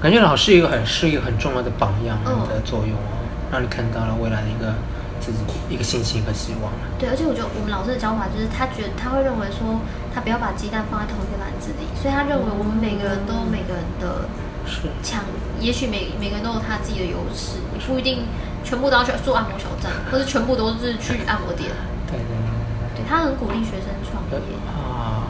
[0.00, 2.46] 感觉老师一个很是一个很重要的榜样嗯。
[2.48, 4.72] 的作用哦，让你看到了未来的一个
[5.20, 6.78] 自己一个信心和希望了。
[6.98, 9.78] 对，而且我觉得我们老师的教法就是，他觉得他会认为说，
[10.14, 14.26] 他不要把鸡蛋放在同一个篮子里，所以他认为我们每个人都有每个人的
[14.66, 15.22] 是，强，
[15.60, 18.24] 也许每每个人都有他自己的优势，你不一定
[18.64, 21.68] 全部都要去做按摩小站，或者全部都是去按摩店。
[22.10, 24.56] 对对对对他很鼓励学生创对业。
[24.66, 25.28] 啊，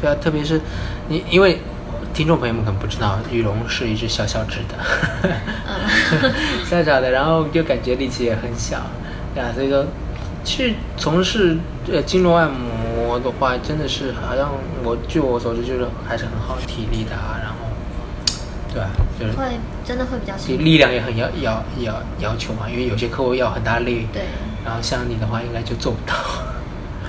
[0.00, 0.60] 对啊，特别是
[1.08, 1.60] 你，因为
[2.14, 4.78] 听众朋友们可能不知道，羽绒是一只小小只的，
[5.24, 6.32] 嗯
[6.64, 8.80] 小小的，然后就感觉力气也很小，
[9.34, 9.84] 对啊，所以说
[10.44, 11.58] 去从事
[11.90, 14.48] 呃经络按摩的话，真的是好像
[14.84, 17.56] 我据我所知，就是还是很耗体力的啊，然后
[18.72, 20.62] 对吧、就是会真的会比较辛苦。
[20.62, 24.22] 力量也很要要要要求嘛，因为有些客户要很大力，对，
[24.64, 26.14] 然后像你的话，应该就做不到。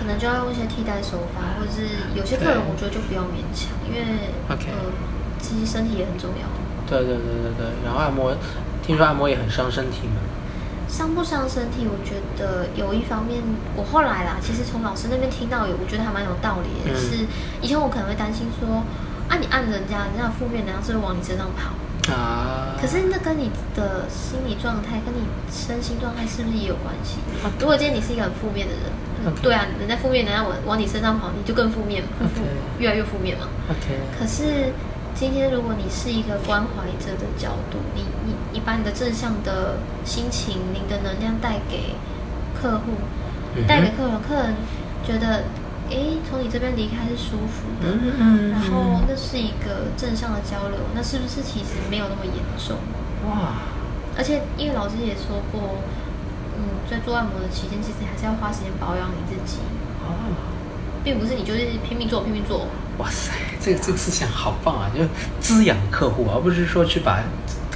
[0.05, 4.93] 可能就要用一些替代手法，或者是有些客人我觉得就不要勉强，因为 OK 呃，
[5.41, 6.45] 其实身体也很重要。
[6.85, 8.29] 对对对对对，然后按摩，
[8.85, 10.21] 听说按摩也很伤身体嘛。
[10.87, 11.89] 伤不伤身体？
[11.89, 13.41] 我觉得有一方面，
[13.75, 16.93] 我后来啦，其实从老师那边听到有，我觉得还蛮有道理的。
[16.93, 17.25] 嗯是
[17.59, 18.85] 以前我可能会担心说，
[19.27, 21.73] 啊，你按人家，人家的负面能量是会往你身上跑。
[22.13, 27.17] 啊，可是那跟你的心理状态，跟你身心状态是不是也有关系？
[27.59, 28.93] 如果今天你是一个很负面的人
[29.41, 32.09] 对啊，人家负面能量往往你身上跑，你就更负面，嘛
[32.79, 33.47] 越来越负面嘛。
[33.69, 34.71] OK，可是
[35.13, 41.95] 今天如果你是一个关怀者的角度，你你你把你的正向的心情、你的能量带给
[42.53, 42.91] 客户，
[43.67, 44.55] 带给客人，客人
[45.05, 45.43] 觉得，
[45.89, 52.77] 诶，从你这边离开是舒服的，嗯嗯然后那是一个正向的交流，那是不是其实没有那么严重？
[53.29, 53.53] 哇，
[54.17, 56.04] 而且因为老师也说过，嗯，
[56.89, 59.57] 在做按摩的期间，其实还是要花时间保养你自己，
[60.01, 60.33] 哦，
[61.03, 62.67] 并不是你就是拼命做拼命做。
[62.97, 64.89] 哇塞，这个这个思想好棒啊！
[64.95, 65.01] 就
[65.41, 67.21] 滋养客户，而不是说去把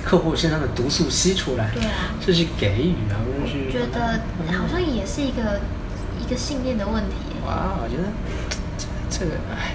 [0.02, 3.72] 客户身上的毒素吸出来，对啊这是给予啊，不是去。
[3.72, 4.22] 觉得
[4.58, 5.60] 好像也是一个
[6.20, 7.16] 一个信念的问题。
[7.46, 8.04] 哇，我觉得
[8.78, 9.74] 这这个，哎，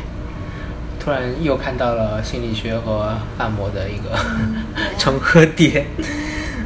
[0.99, 4.19] 突然又看到了心理学和按摩的一个、
[4.97, 5.87] 重合点。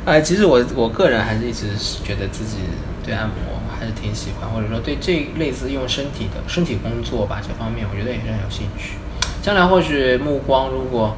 [0.08, 2.56] 啊，其实我我个人还是一直是觉得自己
[3.04, 3.34] 对按摩
[3.78, 8.94] 还是挺喜欢，或者说对这类似用身体的身体工作吧这方面，我觉得也是很有兴趣。
[9.42, 11.14] 将来或许目光如果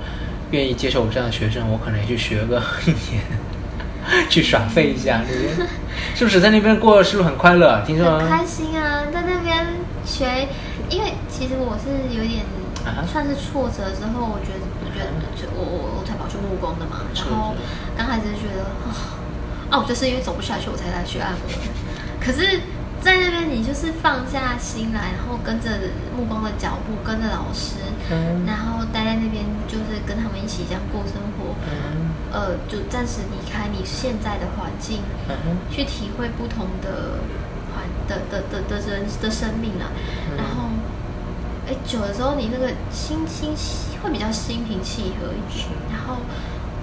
[0.50, 3.22] 愿意接受我这样的学生，我可能也去学个一年，
[4.28, 5.22] 去耍废一下？
[6.16, 7.80] 是不是在那边过是不是很快乐？
[7.86, 9.66] 听说很开心啊，在那边
[10.04, 10.48] 学，
[10.88, 12.42] 因为其实我是有点
[12.84, 14.69] 啊算是挫折之后，我觉得我
[15.00, 17.54] 觉得就我我我才跑去木工的嘛，然后
[17.96, 18.92] 刚开始就觉得啊，
[19.70, 21.58] 啊，我就是因为走不下去，我才来学按摩的。
[22.20, 22.60] 可是，
[23.00, 25.70] 在那边你就是放下心来，然后跟着
[26.16, 31.56] 木工的脚步，跟着老师，嗯然后待在那边，就是跟他们一起这样过生活。
[31.64, 37.18] 嗯呃，就暂时离开你现在的环境，嗯去体会不同的
[37.74, 39.86] 环的的的的人的生命啦。
[40.30, 40.70] 嗯然后，
[41.70, 43.54] 哎，久的时候你那个心心
[44.02, 45.68] 会比较心平气和一点。
[45.88, 46.16] 然后，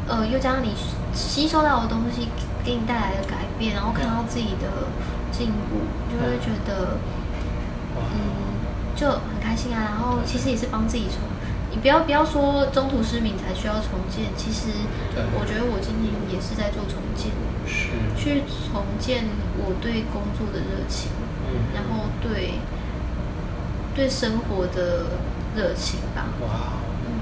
[0.08, 0.72] 呃，又加上你
[1.14, 2.30] 吸收到的东西
[2.64, 4.88] 给你带来的改变，然后看到自己的
[5.30, 6.98] 进步，就会觉得，
[7.98, 8.56] 嗯，
[8.96, 9.84] 就很开心啊。
[9.84, 11.20] 然后其实也是帮自己重，
[11.70, 14.72] 你不要不要说中途失明才需要重建，其实
[15.14, 15.22] 对。
[15.38, 17.32] 我觉得我今年也是在做重建，
[17.68, 19.26] 是，去重建
[19.58, 21.12] 我对工作的热情，
[21.44, 22.54] 嗯，然后对
[23.98, 25.06] 对生活的
[25.56, 26.28] 热情吧。
[26.42, 27.18] 哇，嗯，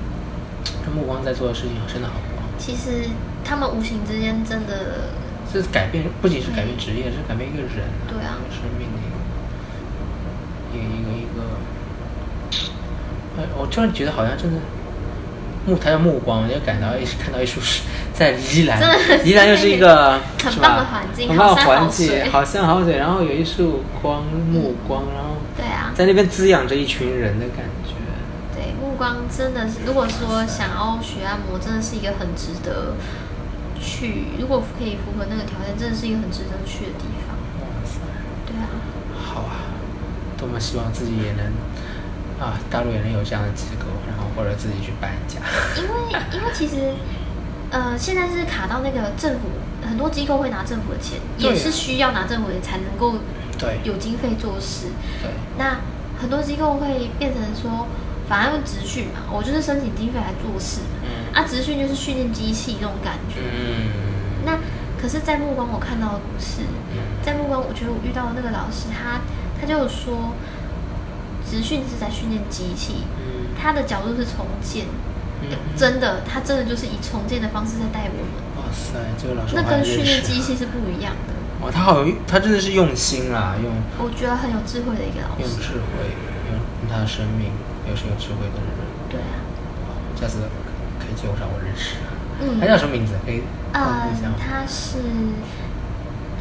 [0.85, 3.07] 这目光在做的事情真的好棒，其实
[3.45, 5.07] 他们无形之间真的，
[5.51, 8.99] 这是改变，不仅是改变职业，是改变一个人、对啊一个生命的
[10.73, 11.41] 一个一个一个一个。
[13.38, 14.59] 哎，我突然觉得好像真的。
[15.65, 17.82] 木台的目光，就感到一看到一束是
[18.13, 18.80] 在宜兰
[19.25, 27.93] 宜兰又是一个 很棒的环境很棒的环境，水好山好水，然后有一束光目光，然后对啊，在那边滋养着一群人的感觉。
[28.56, 32.93] 对，目光真的是，如果说想要学按摩，真的是一个很值得
[33.82, 37.36] 去，如果可以符合那个条件，真的是一个很值得去的地方。
[37.60, 37.99] 哇塞！
[38.45, 38.69] 对啊，
[39.17, 39.65] 好啊，
[40.38, 41.45] 多么希望自己也能
[42.39, 43.86] 啊，大陆也能有这样的机构，
[44.36, 45.39] 或者自己去办一家。
[45.78, 46.93] 因为因为其实，
[47.71, 49.48] 呃，现在是卡到那个政府，
[49.88, 53.19] 很多机构会拿政府的钱，啊也是需要拿政府的才能够
[53.58, 54.88] 对有经费做事。
[55.21, 55.78] 对，那
[56.21, 57.88] 很多机构会变成说，
[58.28, 60.82] 反而用职训嘛，我就是申请经费来做事。
[61.04, 63.41] 嗯啊，职训就是训练机器这种感觉。
[63.41, 63.91] 嗯，
[64.45, 64.58] 那
[65.02, 66.62] 可是，在目光我看到的不是，
[66.93, 69.19] 嗯在目光我觉得我遇到的那个老师，他
[69.60, 70.32] 他就说，
[71.50, 73.24] 职训是在训练机器，嗯
[73.59, 74.85] 他的角度是重建，
[75.41, 81.33] 嗯真的，他真的就是以重建的方式在带我们，哇塞，这个老师那跟训练机器是不一样的。
[81.65, 85.49] 哇，他好有，他真的是用心啦，用我觉得很有智慧的一个老师用。
[85.59, 86.11] 智慧，
[86.51, 87.51] 用用他的生命，
[87.89, 88.69] 又是有智慧的人。
[89.09, 89.39] 对啊，
[90.19, 90.39] 下次
[90.99, 91.95] 可以介绍我认识。
[92.41, 93.13] 嗯他叫什么名字？
[93.25, 93.41] 可以
[93.71, 94.97] 呃他是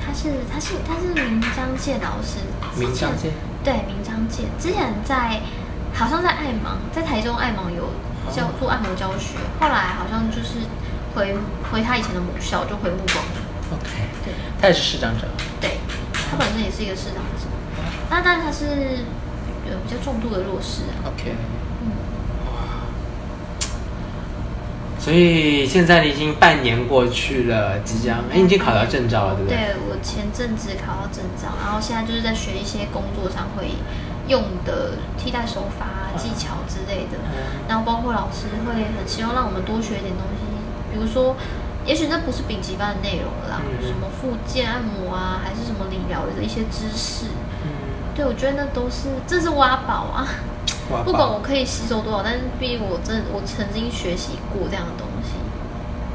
[0.05, 2.39] 他是他是他是明章介老师，
[2.77, 5.41] 明章介之前对明章介，之前在
[5.95, 7.89] 好像在爱芒，在台中爱芒有
[8.35, 10.67] 教做按摩教学，后来好像就是
[11.15, 11.37] 回
[11.71, 13.25] 回他以前的母校，就回目光。
[13.73, 13.89] OK，
[14.25, 15.27] 对他也是视障者。
[15.61, 15.79] 对，
[16.13, 17.47] 他本身也是一个视障者，
[18.11, 18.67] 那但他是
[19.71, 21.07] 有比较重度的弱视啊。
[21.07, 21.35] OK，
[21.81, 21.91] 嗯，
[22.47, 22.53] 哇，
[24.99, 29.57] 所以现在已经半年过去了，即将哎，已经考到证照了，对不对？
[29.57, 33.71] 对我前阵子考到证照，然后现在就是在学一些工作上会
[34.29, 37.19] 用的替代手法啊、技巧之类的。
[37.19, 40.45] 嗯然后包括老师会很希望让我们多学一点东西，
[40.93, 41.35] 比如说，
[41.87, 47.25] 也许那不是丙级班的内容啦，嗯什么复健按摩啊，还是什么理疗的一些知识。
[47.65, 47.71] 嗯，
[48.15, 50.29] 对，我觉得那都是这是挖宝啊！
[51.07, 55.33] 不管我可以吸收多少，但是毕竟我真我曾经学习过这样的东西。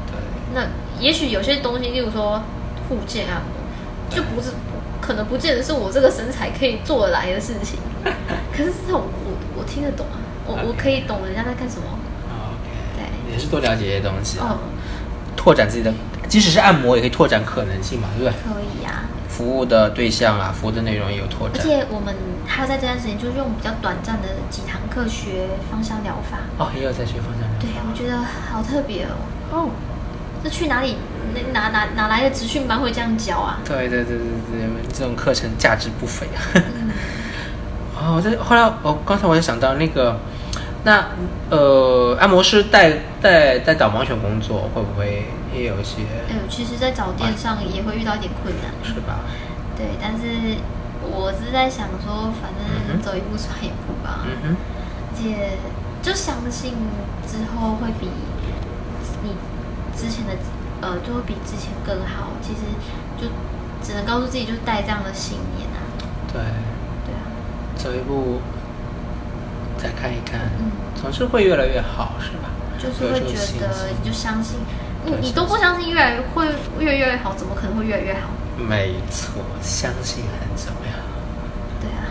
[0.06, 0.20] 对，
[0.54, 0.68] 那
[1.02, 2.40] 也许有些东西，例如说
[2.88, 4.52] 复健按摩，就不是
[5.00, 7.80] 可能不见得是我这个身材可以做得来的事情。
[8.52, 11.84] 可是这种我我听得懂啊，我我可以懂人家在干什么。
[12.96, 14.58] 对也是多了解一些东西啊，嗯，
[15.36, 15.92] 拓展自己的，
[16.28, 18.32] 即使是按摩也可以拓展可能性嘛，对不对？
[18.44, 21.62] 可以呀、服务的对象啊，服务的内容也有拓展而。
[21.62, 22.14] 且我们
[22.46, 26.38] 还有在这段时间，就是用比较短暂的几堂课学芳香疗法。
[26.58, 28.18] 哦，也有在学方向对，我觉得
[28.50, 29.14] 好特别哦。
[29.52, 29.68] 哦，
[30.42, 30.96] 这去哪里？
[31.32, 33.60] 那哪哪哪来的职训班会这样教啊？
[33.64, 36.42] 对对对对对，这种课程价值不菲啊。
[36.54, 36.90] 嗯，
[38.00, 40.16] 哦，我在后来我刚才我也想到那个，
[40.84, 41.04] 那
[41.50, 48.72] 呃，按摩师带带带导盲犬工作会不会也有一些哎呦，其实，在找店上也会遇到一点困难。
[48.82, 49.20] 是吧？
[49.76, 50.56] 对，但是
[51.02, 54.24] 我是在想说，反正走一步算一步吧。
[54.24, 55.58] 嗯哼，而且
[56.00, 56.72] 就相信
[57.28, 58.08] 之后会比
[59.22, 59.32] 你
[59.94, 60.32] 之前的
[60.80, 62.32] 呃，就会比之前更好。
[62.40, 62.60] 其实
[63.20, 63.28] 就
[63.82, 65.84] 只能告诉自己，就带这样的信念啊。
[66.32, 66.40] 对，
[67.82, 68.40] 走一步
[69.78, 72.50] 再看一看，嗯总是会越来越好，是吧？
[72.78, 74.58] 就是会觉得你就相信，
[75.04, 76.46] 你你都不相信越来越会
[76.78, 78.28] 越来越好，怎么可能会越来越好？
[78.58, 80.92] 没错，相信很重要。
[81.80, 82.04] 对啊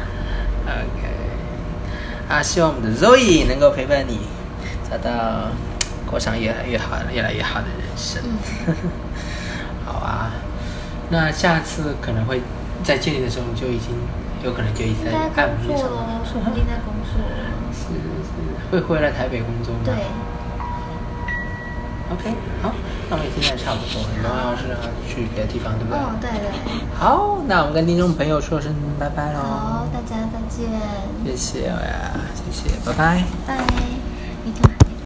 [0.65, 4.19] ，OK，啊，希望我们的 Zoe 能够陪伴你，
[4.89, 5.49] 找到
[6.09, 8.23] 过上越来越好、越来越好的人生。
[8.67, 8.73] 嗯
[9.85, 10.31] 好啊，
[11.09, 12.41] 那下次可能会
[12.83, 13.89] 在见你的时候，你就已经
[14.43, 17.49] 有可能就已经应该在按摩上工作喽，说不定在工作了。
[17.73, 18.31] 是是，
[18.71, 19.81] 会回来台北工作吗？
[19.83, 19.93] 对
[22.13, 22.71] ，OK，好，
[23.09, 24.75] 那我们现在差不多，你刚刚是要
[25.07, 25.99] 去别的地方，对不对？
[25.99, 26.49] 哦，对对，
[26.97, 29.39] 好，那我们跟听众朋友说声拜拜喽。
[29.39, 30.69] 好，大家再见，
[31.25, 33.23] 谢谢呀，谢谢，拜拜。
[33.47, 33.88] 拜。